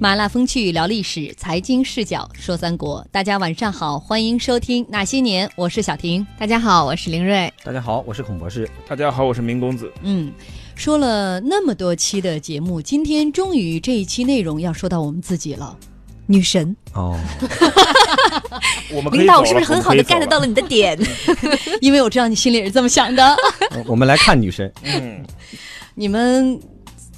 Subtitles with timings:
[0.00, 3.04] 麻辣风趣聊历史，财经视角说三国。
[3.10, 6.24] 大家晚上好，欢迎收听《那些年》，我是小婷。
[6.38, 7.52] 大家好，我是林睿。
[7.64, 8.70] 大家好，我是孔博士。
[8.86, 9.92] 大家好，我是明公子。
[10.02, 10.32] 嗯，
[10.76, 15.76] 说了那么多期的节目，今天终于这一期内容要说到我们自己了，
[16.26, 16.76] 女神。
[16.94, 17.18] 哦，
[18.94, 20.46] 我们领导我是不是很好的 get 到了？
[20.46, 20.96] 你的点？
[21.82, 23.36] 因为我知道你心里是这么想的。
[23.84, 24.72] 我们来看女神。
[24.84, 25.24] 嗯，
[25.96, 26.60] 你们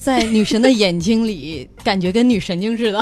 [0.00, 2.98] 在女神的眼睛里， 感觉跟女神经似的。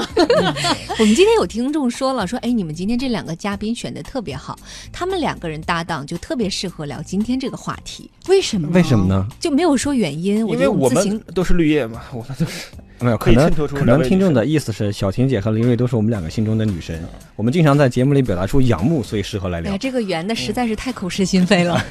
[0.97, 4.59] 我们今天有听众说了，说哎，你们今天这两个嘉宾选的特别好，
[4.91, 8.67] 他们两个人搭档就特别适合聊今天这个话题，为什么？
[8.73, 9.05] 为什么？
[9.07, 9.25] 呢？
[9.39, 10.39] 就没有说原因。
[10.39, 12.65] 因为我们都是绿叶嘛， 我们都是
[12.99, 17.01] 没有，可能可能听众的意思是，小婷姐和林睿都是我们两个心中的女神。
[17.37, 19.77] 我们经常在节目里表达出仰慕，所以适合来聊哎，。
[19.77, 21.81] 这个圆的实在是太口是心非了。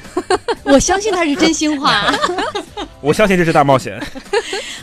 [0.65, 2.13] 我相信他是真心话。
[3.01, 3.99] 我相信这是大冒险。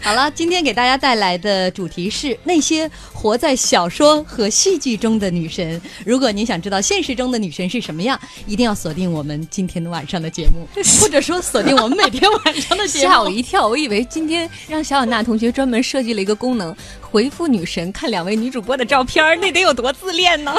[0.06, 5.82] 好了，今天给大家带来的主题是那些活在小说和戏剧中的女神。
[6.04, 10.65] 如果您想知道现实中的女神是什么样，一定要锁定我们今天的晚上的节目，
[11.02, 13.29] 或者说锁定我们每天晚上的节目 吓我。
[13.29, 20.54] 一跳，我以为今天让小小娜同学专门设计了一个功能，回复女神看两位女主播的照片，那得有多自恋呢？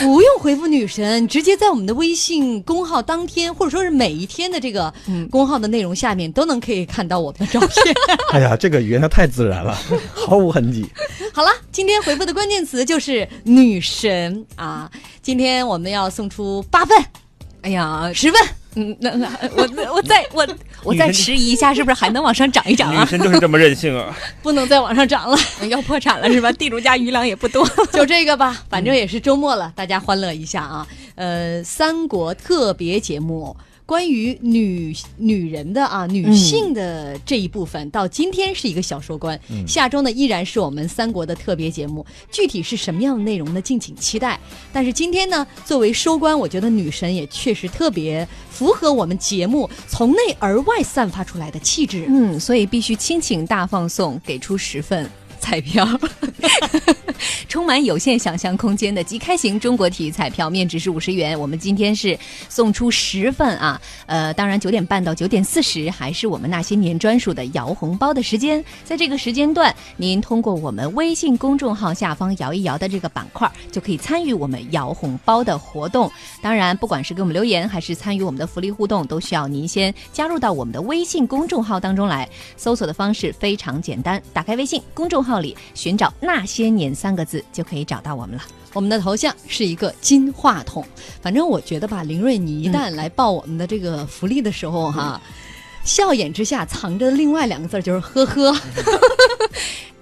[0.00, 7.94] 不用回复女神，直接在我们的微信公号当天，或者说是每一天的这个嗯公号的内容下面，都能可以看到我们的照片。
[8.32, 9.76] 哎呀，这个语言它太自然了，
[10.12, 10.84] 毫无痕迹。
[11.32, 14.90] 好了，今天回复的关键词就是女神啊！
[15.22, 16.96] 今天我们要送出八份、
[17.62, 18.40] 哎呀，十份。
[18.76, 20.46] 嗯，那那我我再我
[20.82, 23.04] 我再迟疑一下，是不是还能往上涨一涨女啊？
[23.04, 24.16] 神就是这么任性啊！
[24.42, 26.50] 不能再往上涨了， 要破产了是吧？
[26.52, 27.68] 地主家余粮也不多。
[27.92, 30.86] 就这个吧，反正也是周末了，大家欢乐一下啊。
[31.14, 33.56] 呃，三国特别节目。
[33.86, 39.38] 关于女女人的啊，女性的这一部分，到今天是一个小说观。
[39.66, 43.60] 下周呢，依然是我们三国的特别节目，具体是什么样的内容呢？
[43.60, 44.40] 敬请期待。
[44.72, 52.06] 但是今天呢，作为收官，我觉得女神也确实特别符合我们节目从内而外散发出来的气质。
[52.08, 55.08] 嗯，所以必须亲情大放送，给出十份
[55.44, 55.86] 彩票，
[57.50, 61.38] 充满有限想象空间的即开型中国体育彩票，面值是五十元。
[61.38, 62.18] 我们今天是
[62.48, 76.10] 送出十份啊，呃，当然九点半到九点四十还是我们那些年专属的摇红包的时间，在这个时间段，您通过我们微信公众号下方摇一摇的这个板块，就可以参与我们摇红包的活动。
[76.40, 82.26] 当然，不管是给我们留言，还是参与我们的福利互动，都需要您先加入到我们的微信公众号当中来。
[82.56, 88.42] 搜索的方式非常简单，打开微信公众号里寻找“那些年”三个字，就可以找到我们了。
[88.72, 90.84] 我们的头像是一个金话筒。
[91.22, 95.20] 反正我觉得吧，林瑞，你一旦来报我们的这个福利的时候哈，
[95.84, 98.56] 笑眼之下藏着另外两个字就是呵呵。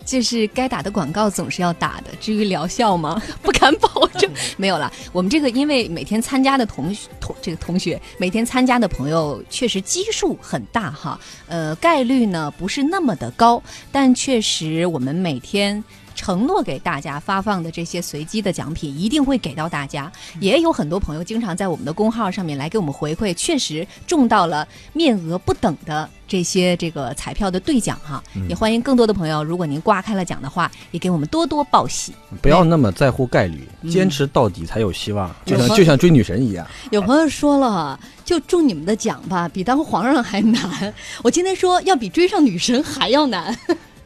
[0.05, 3.21] 就是该打的广告总是要打的，至于疗效吗？
[3.43, 4.31] 不敢保证。
[4.57, 15.83] 没有了，我们这个因为每天参加的同学同这个同学，每天参加的朋友确实基数很大哈，呃，概率呢不是那么的高，但确实我们每天。
[16.15, 20.11] 承诺给大家发放的这些随机的奖品，一定会给到大家。
[20.41, 28.23] 也有很多朋友经常在我们的公号上面来给我们回馈，确实中到了面额不等的这些这个彩票的兑奖哈。
[28.49, 32.12] 也欢迎更多的朋友，如果您刮开了奖的话，也给我们多多报喜。
[32.41, 35.34] 不要那么在乎概率，坚持到底才有希望。
[35.44, 36.67] 就像就像追女神一样。
[36.91, 40.93] 有朋友说了哈，就中你们的奖吧，比当皇上还难。
[41.23, 43.56] 我今天说要比追上女神还要难。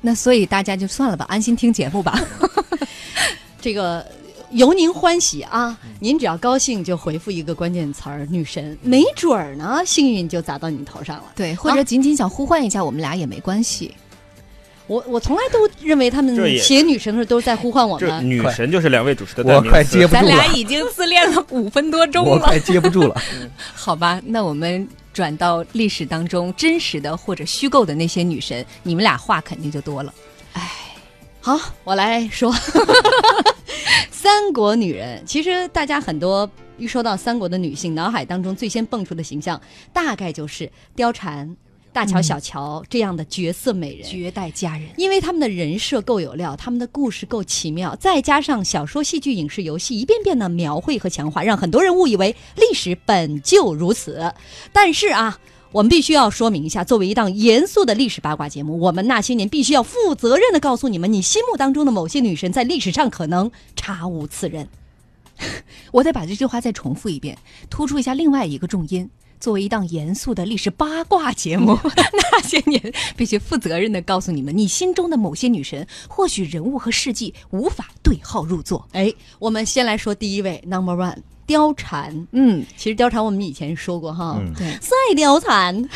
[0.06, 2.16] 那所以大家就算了吧，安心听节目吧。
[3.60, 4.06] 这个
[4.52, 11.24] 由您欢喜啊，您只要高兴就回复一个关键词儿“女神”，没准儿呢，幸运就砸到你头上了。
[11.34, 13.92] 对，或者仅仅想呼唤一下我们俩也没关系。
[14.86, 18.24] 我我从来都认为他们写女神的时候都在呼唤我们。
[18.24, 23.20] 女神就是两位主持的代我名词快接不住了咱俩，已经自恋了五分多钟了，我快接不住了。
[23.74, 24.22] 好吧？
[24.24, 30.12] 那我们转到历史当中真实的或者虚构的那些女神，你们俩话肯定就多了。
[30.52, 30.70] 哎
[31.40, 32.52] 好，我来说，
[34.12, 36.46] 三国女人，其实大家很多
[36.76, 39.58] 一说到三国的女性，脑海当中最先蹦出的形象，
[39.90, 41.56] 大概就是貂蝉、
[41.96, 44.06] 大乔、小乔这样的绝色美人。
[44.06, 54.30] 绝代佳人，因为他们的人设够有料，他们的故事够奇妙，再加上小说、戏剧、影视、游戏一遍遍的描绘和强化，让很多人误以为历史本就如此。
[54.74, 55.40] 但是啊，
[55.72, 64.68] 我们必须要说明一下，作为一档严肃的历史八卦节目，我们那些年必须要负责任的告诉你们，你心目当中的某些女神在历史上可能查无此人。
[65.92, 67.38] 我再把这句话再重复一遍，
[67.70, 69.08] 突出一下另外一个重音。
[69.40, 71.78] 作为一档严肃的历史八卦节目，
[72.12, 72.80] 那些年
[73.16, 78.86] 必须负责任的告诉你们，你心中的某些女神，或许人物和事迹无法对号入座。
[78.92, 81.16] 哎，我们先来说第一位，Number One，
[81.46, 82.26] 貂蝉。
[82.32, 85.88] 嗯，其实貂蝉我们以前说过哈，嗯对，赛貂蝉。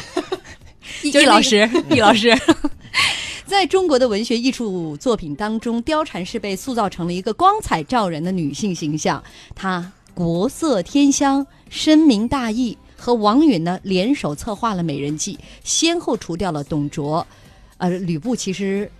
[1.02, 2.38] 易 就是那个易老师， 易老师，
[3.46, 9.22] 在中国的文学艺术作品当中，貂蝉是被塑造成了一个光彩照人的女性形象。
[9.54, 17.26] 她国色天香、深明大义，和王允呢联手策划了《美人计》，先后除掉了董卓。
[17.78, 18.90] 呃，吕布其实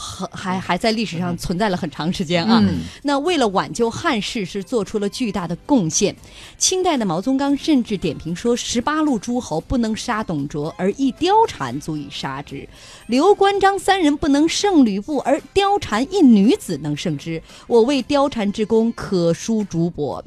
[0.00, 2.58] 还还还在历史上存在了很长时间啊。
[2.62, 6.14] 嗯那为了挽救汉室，是做出了巨大的贡献。
[6.56, 12.66] 清代的毛宗岗甚至点评说：“十八路诸侯不能杀董卓，而一貂蝉足以杀之；
[13.06, 17.42] 刘关张三人不能胜吕布，而貂蝉一女子能胜之。
[17.66, 20.24] 我为貂蝉之功，可书竹帛。”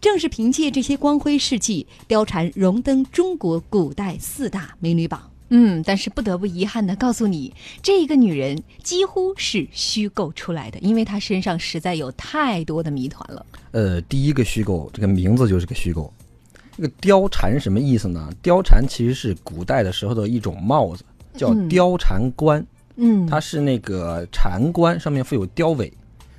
[0.00, 5.33] 正是凭借这些光辉事迹，貂蝉荣登中国古代四大美女榜。
[5.50, 7.52] 嗯，但是不得不遗憾的告诉你，
[7.82, 13.46] 这个女人几乎是虚构出来的，因为她身上实在有太多的谜团了。
[13.72, 16.12] 呃，第一个虚构，这个名字就是个虚构。
[16.76, 18.28] 这个貂蝉什么意思呢？
[18.42, 21.04] 貂蝉其实是古代的时候的一种帽子，
[21.36, 22.66] 叫嗯貂蝉冠，
[22.96, 25.92] 嗯它是那个蝉冠，上面附有貂尾，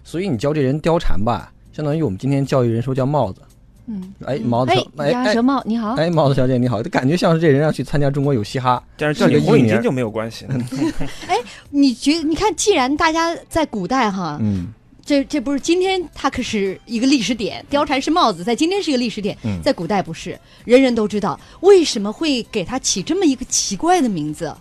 [0.04, 3.42] 所以你叫这人貂蝉吧，相当于我们今天教育人说叫帽子。
[3.88, 5.94] 嗯，哎，帽子哎小，，哎哎鸭舌帽，你好。
[5.94, 8.82] 哎，帽子小姐你好，就感觉像是这人要去参加中国有嘻哈。
[8.98, 10.46] 但是叫你这个艺名红领巾就没有关系。
[11.28, 11.38] 哎
[11.70, 14.68] 你觉你看，既然大家在古代哈，嗯，
[15.06, 24.52] 这这不是今天它可是一个历史点，貂蝉是帽子，在今天是一个历史点，嗯在古代不是，人人都知道为什么会给它起这么一个奇怪的名字。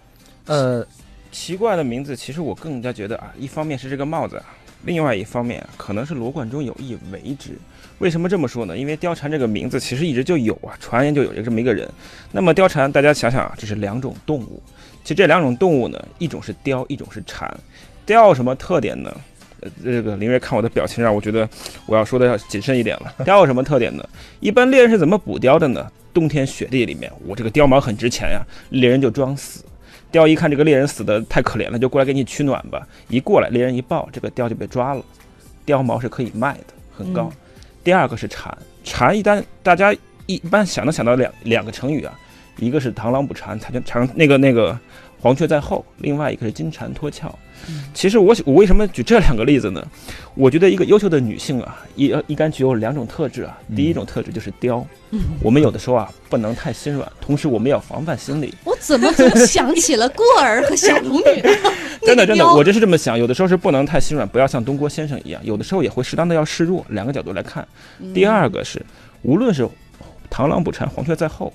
[0.47, 0.87] 呃，
[1.32, 4.44] 奇怪的名字，其实我更加觉得啊，一方面是这个帽子，啊，
[4.85, 7.59] 另外一方面啊可能是罗贯中有意为之。
[7.99, 8.76] 为什么这么说呢？
[8.76, 11.88] 因为貂蝉这个名字其实一直就有啊，传言就有这么一个人。
[12.32, 14.62] 那么貂蝉，大家想想啊，这是两种动物。
[15.02, 17.49] 其实这两种动物呢，一种是貂，一种是蝉。
[18.06, 19.14] 貂有什么特点呢？
[19.61, 21.49] 呃，这个林睿看我的表情，让我觉得
[21.87, 23.14] 我要说的要谨慎一点了。
[23.25, 24.06] 貂有什么特点呢？
[24.40, 25.90] 一般猎人是怎么捕貂的呢？
[26.12, 29.64] 冬天雪地里面，我这个貂毛很值钱呀，猎人就装死。
[30.12, 32.87] 貂一看这个猎人死的太可怜了，就过来给你取暖吧。
[33.08, 35.05] 一过来，猎人一抱，这个貂就被抓了。
[35.67, 37.31] 貂毛是可以卖的，很高。
[37.32, 37.37] 嗯
[37.84, 39.94] 第二个是蝉，蝉一旦大家
[40.25, 42.19] 一般想能想到两两个成语啊，
[42.56, 44.76] 一个是螳螂捕蝉，蝉蝉那个那个
[45.25, 47.35] 黄雀在后，另外一个是金蝉脱壳。
[47.94, 49.82] 其实我我为什么举这两个例子呢？
[50.35, 53.59] 我觉得一个优秀的女性啊，一一般具有两种特质啊。
[53.75, 54.87] 第一种特质就是刁，
[55.41, 58.53] 我们有的时候啊不能太心软，同时我们要防范心理。
[58.65, 61.43] 我怎么总想起了过儿和小龙女？
[62.05, 63.19] 真的真的，我真是这么想。
[63.19, 67.67] 有的时候是不能太心软，不要像东郭先生一样；有的时候也会适当的要示弱，两个角度来看。
[68.12, 68.85] 第二个是，
[69.23, 69.67] 无论是
[70.31, 71.50] 螳螂捕蝉，黄雀在后，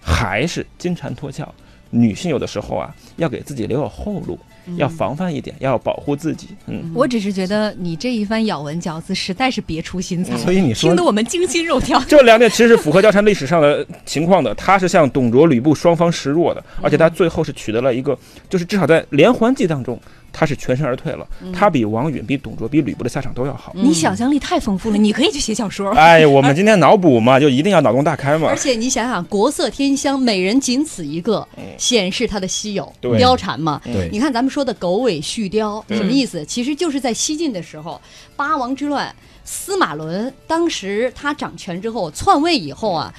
[0.00, 1.46] 还是金蝉脱壳，
[1.94, 4.38] 女性有的时候啊，要给自己留有后路，
[4.76, 6.48] 要防范一点，要保护自己。
[6.66, 12.02] 嗯，我只是觉得你这一番咬文嚼字实在是别出心裁，所以你说听得我们惊心肉跳。
[12.08, 14.54] 这两点其实是符合貂蝉历史上的情况的。
[14.54, 18.16] 他是向董卓、吕布双方示弱的，而且他最后是取得了一个，
[18.48, 19.98] 就是至少在连环计当中，
[20.32, 21.26] 他是全身而退了。
[21.52, 23.72] 他比王允、比董卓、比吕布的下场都要好。
[23.74, 25.90] 你想象力太丰富了，你可以去写小说。
[25.96, 28.56] 哎，我们今天脑补嘛，就一定要脑洞大开嘛 而。
[28.56, 32.90] 且你想想，国色天香，美人仅此一个，嗯显示它的稀有。
[33.02, 36.44] 貂蝉嘛，对你看咱们说的狗尾续貂什么意思？
[36.44, 37.98] 其实就是在西晋的时候，
[38.36, 43.12] 八王之乱，司马伦当时他掌权之后篡位以后啊。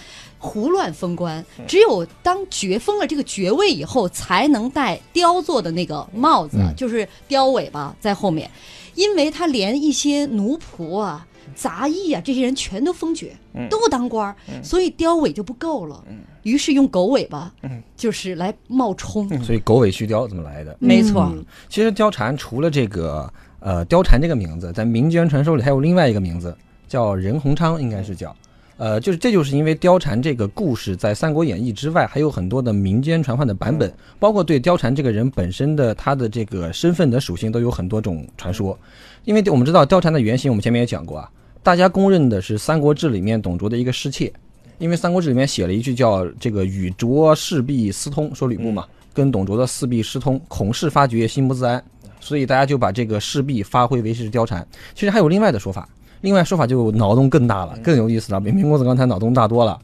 [0.45, 8.51] 胡乱封官，只有当爵封了这个爵位以后，才能戴雕做的那个帽子，嗯就是雕尾巴在后面，
[8.93, 11.25] 因为他连一些奴仆啊、
[11.55, 13.67] 杂役啊这些人全都封爵，嗯。
[13.69, 16.03] 都当官儿，所以貂尾就不够了，
[16.43, 17.81] 于是用狗尾巴，嗯。
[17.95, 19.27] 就是来冒充。
[19.43, 20.75] 所以狗尾续貂怎么来的？
[20.79, 21.45] 没错，嗯。
[21.69, 26.55] 其实貂蝉除了这个呃貂蝉这个名字，在民间传说里还有另外一个名字
[26.87, 28.35] 叫任鸿昌，应该是叫。
[28.77, 38.77] 呃，就是这就是因为貂蝉这个故事在《三国演义》之外，还有很多的民间传唤的版本，包括对貂蝉这个人本身的他的这个身份的属性都有很多种传说。
[39.25, 41.29] 因为我们知道貂蝉的原型，我们前面也讲过啊，
[41.61, 44.33] 大家公认的是《三国志》里面董卓的一个侍妾，
[44.79, 51.81] 因为《三国志》里面写了一句叫这个与卓事必私通，说吕布嘛，跟董卓的四必私通，恐事发觉，心不自安，
[52.19, 54.67] 所以大家就把这个势必发挥为是貂蝉。
[54.93, 55.87] 其实还有另外的说法，
[56.23, 59.77] 另外说法就脑洞更大了，更有意思了，比明公子刚才脑洞大多了。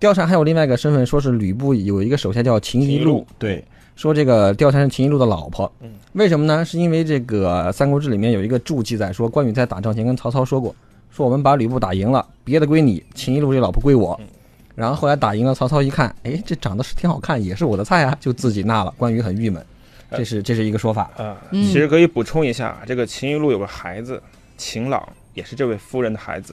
[0.00, 3.64] 貂蝉还有另外一个身份，说是吕布有一个手下叫秦宜禄秦宜禄，对，
[3.94, 5.70] 说这个貂蝉是秦宜禄的老婆。
[6.14, 6.64] 为什么呢？
[6.64, 10.74] 是因为这个《三国志》里面有一个注记载说，关羽在打仗前跟曹操说过，
[11.10, 14.18] 说我们把吕布打赢了，别的归你，秦宜禄这老婆归我。
[14.74, 18.94] 然后后来打赢了曹操，一看，哎，这长得是挺好看，也是我的菜啊，就自己纳了。
[18.96, 19.62] 关羽很郁闷，
[20.10, 21.10] 这是这是一个说法。
[21.16, 24.22] 啊，嗯其实可以补充一下，这个秦一路有个孩子
[24.58, 25.06] 秦朗，
[25.36, 26.52] 也是这位夫人的孩子。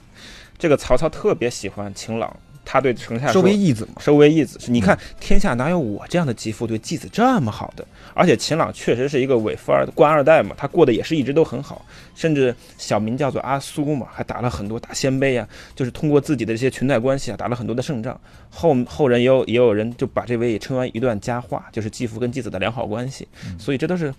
[0.56, 4.56] 这个曹操特别喜欢秦朗，他对程夏收为义子嘛，收为义子。
[4.60, 7.84] 是你看天下哪有我这样的继父对继子这么好的？
[8.14, 18.18] 而且秦朗确实是一个伪富二官二代嘛，他过得也是一直都很好，甚至小名叫做阿苏嘛，还打了很多大鲜卑啊，就是通过自己的这些裙带关系啊，打了很多的胜仗。
[18.48, 23.26] 后后人也有也有人就把这位也称为一段佳话，就是继父跟继子的良好关系。
[23.58, 24.14] 所以这都是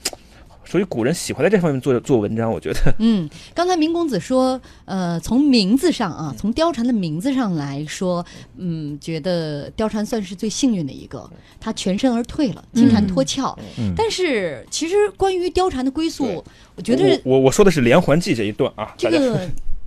[0.66, 2.94] 属于古人喜欢在这方面做做文章，我觉得。
[3.00, 8.26] 嗯，刚才明公子说，呃，从名字上啊，从貂蝉的名字上来说，
[8.58, 11.30] 嗯，觉得貂蝉算是最幸运的一个，
[11.60, 13.56] 她全身而退了，金蝉脱壳。
[13.78, 16.44] 嗯但是其实关于貂蝉的归宿，
[16.76, 19.40] 我觉得我我我说的是连环计这一段啊，这个，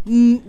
[0.05, 0.41] 嗯，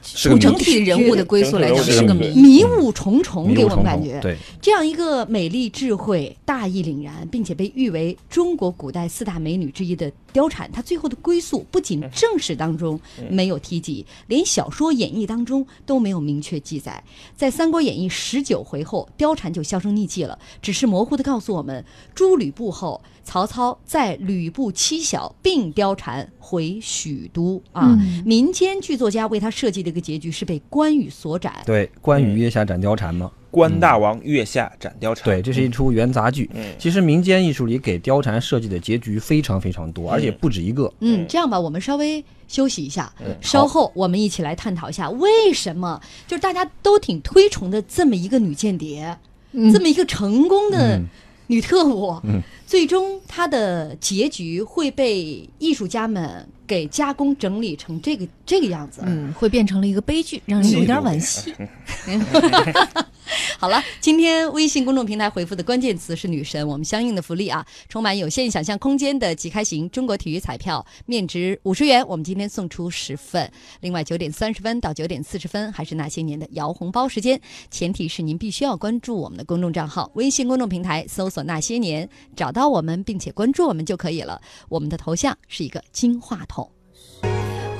[0.00, 2.28] 从是个谜整体人物的归宿来讲是个人物的谜。
[2.40, 4.18] 迷雾重重，给我们感觉。
[4.20, 12.98] 对，这样一个美丽、智慧、大义凛然，并且被誉为中国古代四大美女之一的貂蝉，她最后的归宿不仅正史当中
[13.30, 17.02] 没有提及，连小说演义当中都没有明确记载。
[17.36, 21.84] 在《三国演义》十九回后，貂蝉就销声匿迹了，只是模糊地告诉我们，
[22.14, 27.96] 诛吕布后，曹操在吕布妻小并貂蝉回许都啊。
[28.00, 31.52] 嗯民间剧作家为他设计的一个结局是被关羽所斩。
[31.66, 35.24] 对，关羽月下斩貂蝉嘛，关大王月下斩貂蝉。
[35.24, 36.50] 对，这是一出元杂剧。
[36.54, 40.92] 嗯其实民间艺术里给貂蝉设计的结局非常非常多，而且不止一个。
[41.00, 49.16] 嗯，嗯这样吧，我们稍微休息一下，嗯稍后我们一起来探讨一下为什么就是大家都挺推崇的这么一个女间谍，
[49.52, 51.06] 嗯这么一个成功的嗯
[51.46, 59.02] 女特务，嗯最终她的结局会被艺术家们给加工整理成这个这个样子。
[59.04, 61.54] 嗯，会变成了一个悲剧，让人有点惋惜。
[63.58, 73.50] 好了，今天微信公众平台回复的关键词是“女神”，我们相应的福利啊，充满有限想象空间的即开型中国体育彩票，面值五十元，我们今天送出十份。
[73.80, 84.40] 另外，九点三十分到九点四十分还是那些年的摇红包时间，前提是您必须要关注我们的公众账号，微信公众平台搜索“那些年”，找到我们并且关注我们就可以了。
[84.68, 86.68] 我们的头像是一个金话筒。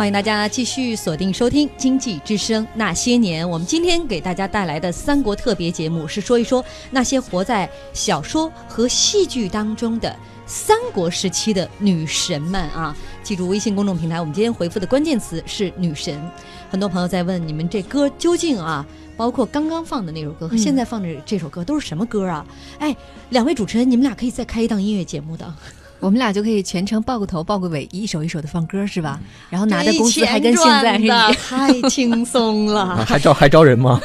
[0.03, 3.47] 欢迎大家继续锁定收听《经济之声那些年》。
[3.49, 10.13] 我们今天给大家带来的三国特别节目是说一说那些活在小说和戏剧当中的
[10.45, 12.97] 三国时期的女神们啊！
[13.23, 16.21] 记住微信公众平台，我们今天回复的关键词是“女神”。
[16.69, 18.85] 很多朋友在问你们这歌究竟啊，
[19.17, 22.45] 包括刚刚放的那首歌和现在放的这首歌都是什么歌啊？
[22.81, 22.97] 哎，
[23.31, 25.55] 两位主持人，你们俩可以再开一档音乐节目的。
[26.03, 29.21] 我们俩就可以全程抱个头抱个尾，一首一首的放歌是吧？
[29.49, 31.33] 然后拿的工资还跟现在是一样。
[31.33, 33.05] 太轻松了 啊，。
[33.07, 34.01] 还招还招人吗？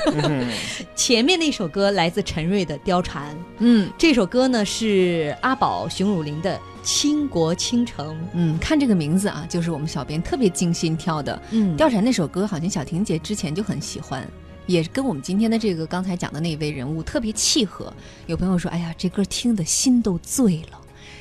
[0.95, 8.13] 前面那首歌来自陈瑞的《貂蝉》，嗯这首歌呢是阿宝、熊汝霖的《倾国倾城》。
[8.33, 11.41] 嗯，看这个名字啊，就是我们小编特别精心挑的。
[11.49, 14.23] 嗯貂蝉那首歌，好像小婷姐之前就很喜欢。
[14.67, 17.91] 也跟我们今天的这个刚才讲的那位人物特别契合。
[18.25, 20.77] 有朋友说：“哎呀，这歌听的心都醉了。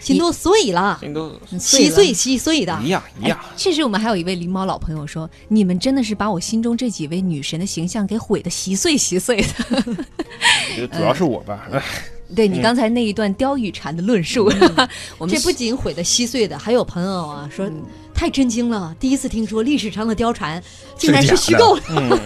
[0.07, 2.89] 心都碎了，心都稀碎稀碎的一。
[2.89, 3.39] 样一样。
[3.57, 9.47] 其实我们还有一位狸猫老朋友说：“你们真的是把我心中这几位女神的形象给毁的稀碎稀碎的。
[10.93, 11.83] 主要是我吧，哎
[12.35, 14.47] 对你刚才那一段貂与蝉的论述，
[15.17, 17.83] 我们这不仅毁得稀碎的，还有朋友啊说嗯
[18.13, 20.63] 太震惊了，第一次听说历史上的貂蝉
[20.97, 21.83] 竟然是虚构的。
[21.91, 22.19] 嗯，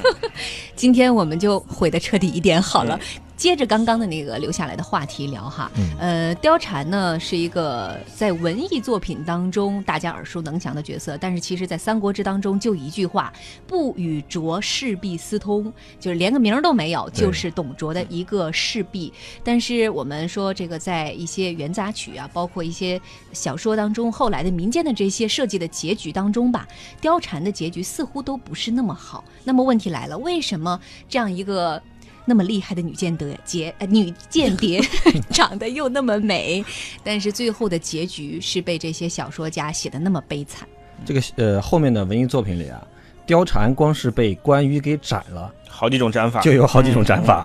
[0.74, 2.98] 今天我们就毁的彻底一点好了。
[3.40, 13.32] 接着刚刚的那个留下来的话题聊哈，嗯呃，貂蝉呢是一个在文艺作品当中大家耳熟能详的角色，但是其实在《三国志》当中就一句话
[13.66, 19.10] ：“不与卓势必私通”，就是连个名儿都没有，就是董卓的一个势婢。
[19.42, 23.00] 但是我们说这个在一些元杂曲啊，包括一些
[23.32, 26.68] 小说当中，后来的民间的这些设计的结局当中吧，
[27.00, 29.24] 貂蝉的结局似乎都不是那么好。
[29.44, 30.78] 那么问题来了，为什么
[31.08, 31.82] 这样一个
[32.30, 34.80] 那么厉害的女间谍谍呃女间谍
[35.30, 36.64] 长得又那么美，
[37.02, 40.68] 但是最后的结局是被这些小说家写的那么悲惨？
[41.04, 42.80] 这个呃后面的文艺作品里啊，
[43.26, 47.44] 貂蝉光是被关羽给斩了，好几种斩法，就有好几种斩法。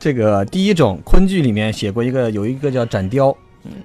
[0.00, 3.32] 这个第一种昆剧里面写过一个，有一个叫斩貂，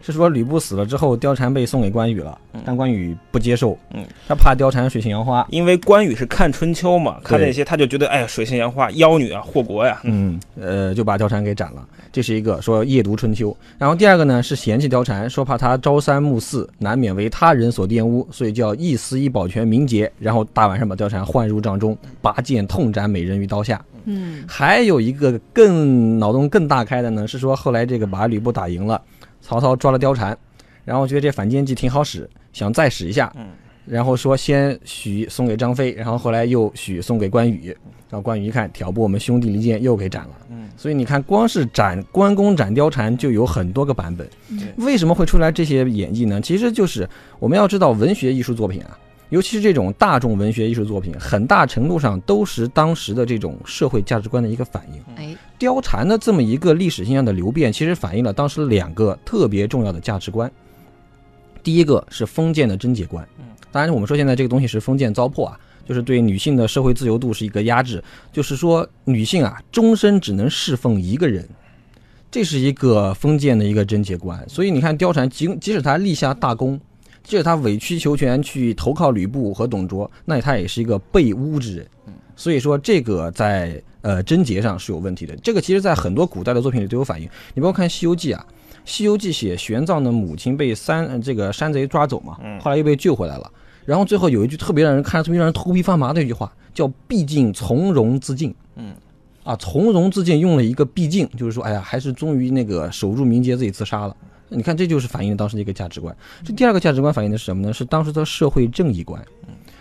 [0.02, 11.88] 是说吕布死了之后，貂蝉被送给关羽了，但关羽不接受，嗯，他怕貂蝉水性杨花，因为关羽是看春秋嘛，看那些他就觉得哎呀水性杨花，妖女啊，祸国呀，嗯，呃，就把貂蝉给斩了。
[12.12, 20.12] 这是一个说夜读春秋，然后第二个呢是嫌弃貂蝉，说怕她朝三暮四，难免为他人所玷污，所以叫一丝一保全名节。
[20.18, 23.80] 然后大晚上把貂蝉唤入帐中，拔剑痛斩美人于刀下。
[24.06, 29.00] 嗯还有一个更脑洞更大开的呢，是说后来这个把吕布打赢了，
[29.48, 30.38] 曹操抓了貂蝉，
[30.84, 33.48] 然后觉得这反间计挺好使，想再使一下，嗯
[33.86, 37.70] 然后说先许送给张飞，然后后来又许送给关羽，
[38.10, 40.32] 然后关羽一看挑拨我们兄弟离间，又给斩了。
[40.50, 44.28] 嗯，所以你看，光是斩关公斩貂蝉就有很多个版本。
[44.50, 46.42] 对为什么会出来这些演绎呢？
[46.42, 47.08] 其实就是
[47.40, 49.00] 我们要知道，文学艺术作品啊，
[49.30, 55.16] 尤其是这种大众文学艺术作品，很大程度上都是当时的这种社会价值观的一个反应。
[55.16, 60.52] 哎貂蝉的这么一个历史现象的流变，其实反映了当时两个特别重要的价值观。
[61.64, 63.28] 第一个是封建的贞洁观，
[63.72, 71.46] 当然我们说现在这个东西是封建糟粕啊，就是对女性的社会自由度是一个压制，就是说女性啊终身只能侍奉一个人，
[72.30, 74.48] 这是一个封建的一个贞洁观。
[74.48, 76.80] 所以你看貂蝉，即即使她立下大功，
[77.28, 81.86] 即使他委曲求全去投靠吕布和董卓，那他也是一个被污之人。
[82.38, 85.36] 所以说这个在呃贞洁上是有问题的。
[85.44, 87.28] 这个其实在很多古代的作品里都有反映。
[87.54, 88.46] 你包括看《西游记》啊，
[88.86, 93.52] 《西游记》写玄奘的母亲被山呃这个山贼抓走嘛，后来又被救回来了。
[93.84, 98.56] 然后最后有一句特别让人看着特别让人头皮发麻的一句话，叫“毕竟从容自尽”。
[98.78, 98.94] 嗯，
[99.44, 104.16] 啊，从容自尽用了一个“毕竟”，就是说，哎呀，还是终于那个守住名节，自己自杀了。
[104.50, 106.16] 你看，这就是反映了当时的一个价值观。
[106.44, 107.74] 这第二个价值观反映的是什么呢？
[107.74, 109.24] 是当时的社会正义观。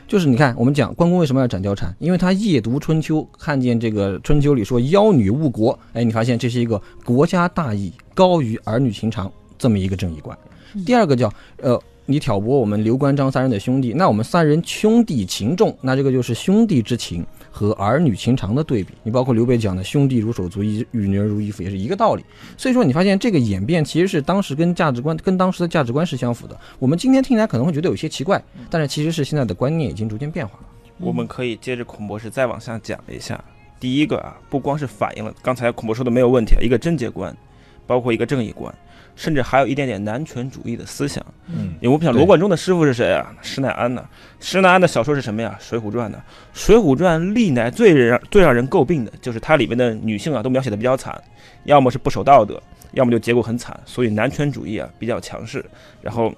[0.08, 1.92] 就是你看，我们讲关公为什么要斩貂蝉？
[1.98, 10.36] 因为他夜读春秋，看见这个春秋里说“妖女误国”，哎，你发现这是一个国家大义高于儿女情长这么一个正义观。
[10.84, 18.94] 第二个叫呃，你挑拨我们刘关张三人的兄弟，那我们三人兄弟情重，那这个就是兄弟之情和儿女情长的对比。
[19.02, 22.24] 你包括刘备讲的“兄弟如手足，与女儿如衣服”，也是一个道理。
[22.56, 26.56] 所以说，你发现这个演变其实是当时跟价值观跟当时的价值观是相符的。
[26.78, 30.66] 我们今天听起来可能会觉得有些奇怪，但是其实是现在的观念已经逐渐变化了。
[30.98, 33.42] 我们可以接着孔博士再往下讲一下。
[33.80, 37.36] 第一个啊，不光是反映了刚才孔博士说的没有问题啊，一个贞洁观，
[37.84, 38.72] 包括一个正义观，
[39.16, 41.24] 甚至还有一点点男权主义的思想。
[41.48, 43.34] 嗯，因为我们想罗贯中的师傅是谁啊？
[43.42, 44.04] 施耐庵呢？
[44.38, 45.58] 施耐庵的小说是什么呀？
[45.64, 46.22] 《水浒传》呢？
[46.52, 51.20] 《水浒传》历来最让最让人诟病的就是它里面的女性啊，都描写的比较惨，
[51.64, 52.62] 要么是不守道德，
[52.92, 55.64] 要么就结果很惨，所以男权主义啊比较强势，
[56.02, 56.32] 然后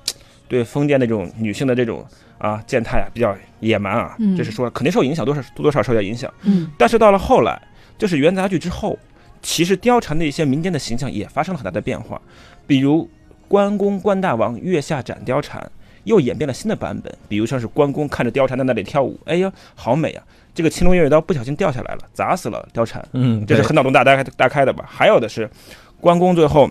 [0.47, 2.07] 对封建那种女性的这种
[2.39, 6.33] 啊践踏啊比较野蛮啊，嗯这是说肯定受影响，多少多多少受点影响。
[6.45, 7.61] 嗯但是到了后来，
[7.99, 8.99] 就是元杂剧之后，
[9.43, 12.21] 其实貂蝉的一些民间的形象也发生了很大的变化，
[12.69, 13.11] 比如
[13.49, 15.69] 关公关大王月下斩貂蝉，
[16.05, 20.23] 又演变了新的版本，比如像是关公看着貂蝉在那里跳舞，哎呀，好美啊！
[20.55, 24.85] 这个青龙偃月刀不小心掉下来了，砸死了貂蝉，嗯，这是很脑洞大大开大开的吧？
[24.87, 25.49] 还有的是，
[26.01, 26.69] 关公最后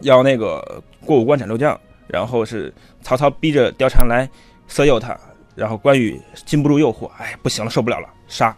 [0.00, 4.28] 要那个过五关斩六将，然后是曹操逼着貂蝉来
[4.68, 5.14] 色诱他，
[5.54, 8.56] 然后关羽禁不住诱惑，哎，不行了，受不了了，杀。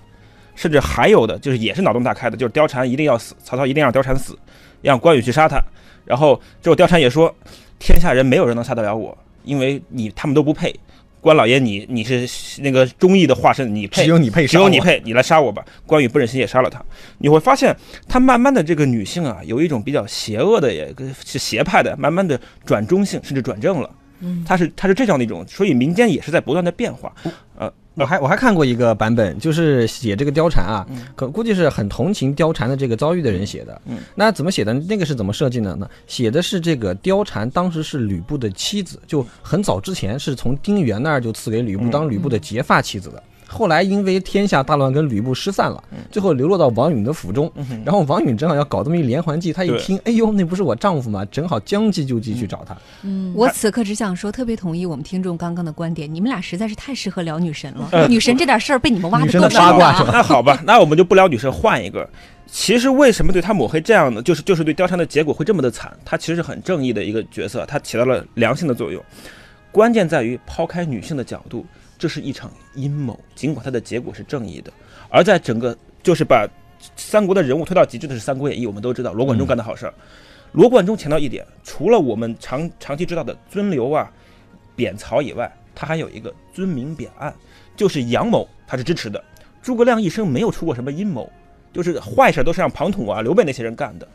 [0.55, 4.39] 甚至还有的就是也是脑洞大开的，就是貂蝉一定要死，曹操一定让貂蝉死，
[4.83, 5.59] 让关羽去杀他。
[6.05, 7.35] 然后之后貂蝉也说，
[7.79, 10.75] 天下人没有人能杀得了我，因为你他们都不配。
[11.21, 14.81] 关老爷你你是那个忠义的化身，你配只，有你配，只有你。
[14.81, 15.65] 配，你来杀我吧！
[15.87, 16.85] 关羽不忍心也杀了他。
[17.19, 17.73] 你会发现，
[18.09, 20.93] 他慢慢的这个女性啊，有一种比较邪恶的，也
[21.25, 23.89] 是邪派的，慢慢的转中性，甚至转正了。
[24.19, 27.15] 嗯，它是他是这样的一种，所以民间也是在不断的变化。
[27.95, 33.81] 我还我还看过一个版本，就是写这个貂蝉啊嗯，可估计是很同情貂蝉的这个遭遇的人写的。
[33.87, 34.73] 嗯，那怎么写的？
[34.73, 35.89] 那个是怎么设计的呢？
[36.07, 43.23] 写的是这个貂蝉当时是吕布的妻子，就很早之前是从丁原那儿就赐给吕布嗯当吕布的结发妻子的。
[43.53, 47.53] 后来因为天下大乱，跟吕布失散了，嗯最后流落到王允的府中。
[47.85, 51.25] 然后王允正好要搞这么一连环计，他一听，哎呦，那不是我丈夫吗？
[51.27, 52.77] 正好将计就计去找他。
[53.03, 57.89] 嗯，我此刻只想说，特别同意我们听众刚刚的观点，你们俩实在是太适合聊女神了。
[57.93, 62.09] 呃女神这点事儿被你们挖的够八卦是吧那好吧，那我们就不聊女神，换一个。
[62.47, 65.91] 其实为什么对他抹黑这样呢，就是就是对貂蝉的结果会这么的惨？
[66.05, 69.03] 他其实是很正义的一个角色，他起到了良性的作用。
[69.71, 71.65] 关键在于抛开女性的角度，
[72.03, 74.73] 这是一场阴谋，尽管它的结果是正义的。
[75.09, 76.49] 而在整个就是把
[76.97, 79.95] 三国的人物推到极致的是《三国演义》，我们都知道罗贯中干的好事儿。
[80.51, 84.11] 罗贯中强调一点，除了我们长长期知道的尊刘啊、
[84.75, 87.33] 贬曹以外，他还有一个尊明贬暗，
[87.77, 89.23] 就是杨某他是支持的。
[89.63, 91.31] 诸葛亮一生没有出过什么阴谋，
[91.73, 94.09] 就是坏事都是让庞统啊、刘备那些人干的。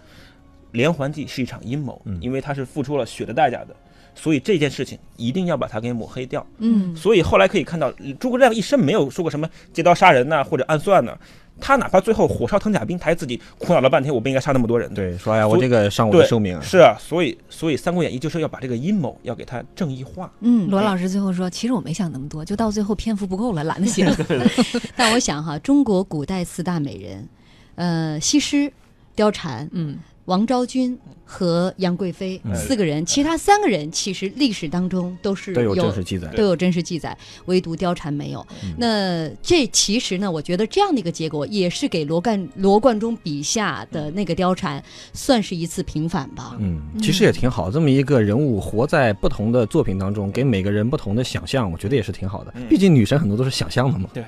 [0.74, 3.74] 连环计是一场阴谋嗯，因为他是付出了血的代价的，
[4.18, 6.46] 所以这件事情一定要把它给抹黑掉。
[6.58, 11.18] 嗯所以后来可以看到，诸葛亮一生没有说过什么借刀杀人呐、或者暗算呐、
[11.60, 14.92] 他哪怕最后火烧藤甲兵，他还自己苦恼了半天，我不应该杀那么多人。
[14.94, 16.62] 对，说哎呀，我这个伤我的对寿命啊。
[16.62, 20.32] 是啊，所以所以《三国演义》就是要把这个阴谋要给他正义化。
[20.42, 24.16] 嗯，罗老师最后说，其实我没想那么多，就到最后篇幅不够了，懒得写了。
[24.96, 27.28] 但我想哈，中国古代四大美人，
[27.76, 28.72] 呃，西施、
[29.16, 36.28] 貂蝉、嗯王昭君和杨贵妃、嗯四个人，其他三个人其实历史当中都是都有真实记载。
[36.36, 38.46] 都有真实记载，唯独貂蝉没有。
[38.62, 46.58] 嗯那这其实呢，我觉得这样的一个结果，也是给罗贯罗贯中笔下的那个貂蝉，算是一次平反吧。
[46.60, 52.52] 嗯，其实也挺好，这么一个人物活在不同的作品当中，给每个人不同的想象，我觉得也是挺好的。
[52.56, 54.10] 嗯毕竟女神很多都是想象的嘛。
[54.14, 54.26] 对，